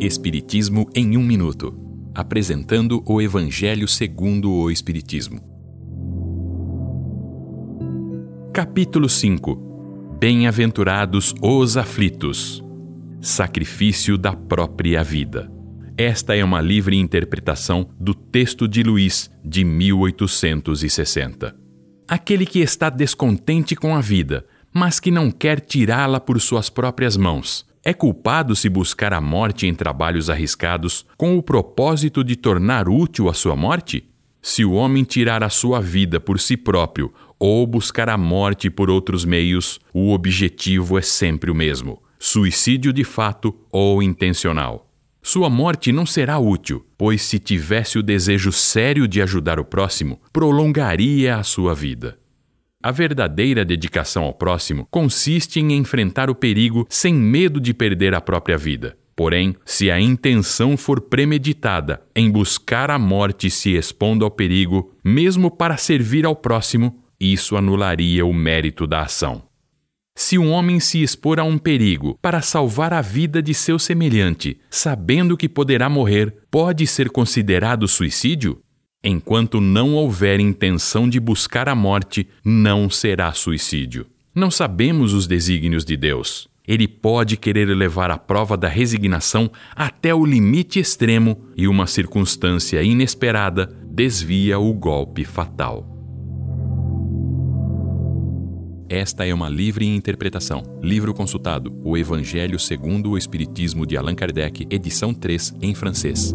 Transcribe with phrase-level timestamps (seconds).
[0.00, 1.72] Espiritismo em um minuto,
[2.14, 5.40] apresentando o Evangelho segundo o Espiritismo.
[8.52, 10.16] Capítulo 5.
[10.18, 12.62] Bem-aventurados os aflitos.
[13.20, 15.50] Sacrifício da própria vida.
[15.96, 21.56] Esta é uma livre interpretação do texto de Luís de 1860.
[22.08, 27.16] Aquele que está descontente com a vida, mas que não quer tirá-la por suas próprias
[27.16, 32.88] mãos, é culpado se buscar a morte em trabalhos arriscados com o propósito de tornar
[32.88, 34.08] útil a sua morte?
[34.40, 38.88] Se o homem tirar a sua vida por si próprio ou buscar a morte por
[38.88, 44.90] outros meios, o objetivo é sempre o mesmo: suicídio de fato ou intencional.
[45.22, 50.20] Sua morte não será útil, pois se tivesse o desejo sério de ajudar o próximo,
[50.32, 52.18] prolongaria a sua vida.
[52.84, 58.20] A verdadeira dedicação ao próximo consiste em enfrentar o perigo sem medo de perder a
[58.20, 58.94] própria vida.
[59.16, 65.50] Porém, se a intenção for premeditada em buscar a morte se expondo ao perigo, mesmo
[65.50, 69.44] para servir ao próximo, isso anularia o mérito da ação.
[70.14, 74.60] Se um homem se expor a um perigo para salvar a vida de seu semelhante,
[74.68, 78.60] sabendo que poderá morrer, pode ser considerado suicídio?
[79.06, 84.06] Enquanto não houver intenção de buscar a morte, não será suicídio.
[84.34, 86.48] Não sabemos os desígnios de Deus.
[86.66, 92.82] Ele pode querer levar a prova da resignação até o limite extremo e uma circunstância
[92.82, 95.86] inesperada desvia o golpe fatal.
[98.88, 100.62] Esta é uma livre interpretação.
[100.82, 106.34] Livro consultado: O Evangelho segundo o Espiritismo de Allan Kardec, edição 3, em francês.